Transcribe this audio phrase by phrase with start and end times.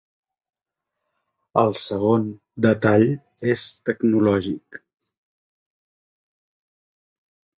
[1.63, 2.23] El segon
[2.67, 3.05] detall
[3.55, 4.81] és tecnològic.